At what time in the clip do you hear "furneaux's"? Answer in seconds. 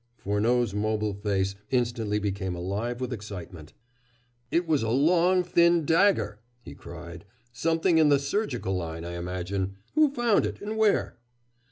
0.17-0.73